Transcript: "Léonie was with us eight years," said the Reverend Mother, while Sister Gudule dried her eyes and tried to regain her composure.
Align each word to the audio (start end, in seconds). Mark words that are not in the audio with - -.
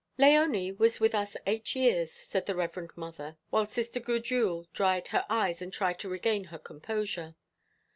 "Léonie 0.17 0.75
was 0.79 0.99
with 0.99 1.13
us 1.13 1.37
eight 1.45 1.75
years," 1.75 2.11
said 2.11 2.47
the 2.47 2.55
Reverend 2.55 2.89
Mother, 2.95 3.37
while 3.51 3.67
Sister 3.67 3.99
Gudule 3.99 4.65
dried 4.73 5.09
her 5.09 5.27
eyes 5.29 5.61
and 5.61 5.71
tried 5.71 5.99
to 5.99 6.09
regain 6.09 6.45
her 6.45 6.57
composure. 6.57 7.35